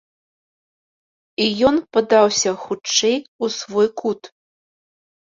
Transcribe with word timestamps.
І 1.45 1.51
ён 1.71 1.75
падаўся 1.97 2.57
хутчэй 2.65 3.15
у 3.43 3.55
свой 3.61 3.87
кут. 4.03 4.21